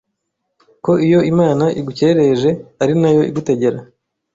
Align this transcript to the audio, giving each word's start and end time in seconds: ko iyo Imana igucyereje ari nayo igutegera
ko 0.83 0.91
iyo 1.05 1.19
Imana 1.31 1.65
igucyereje 1.79 2.49
ari 2.83 2.93
nayo 3.01 3.21
igutegera 3.29 3.79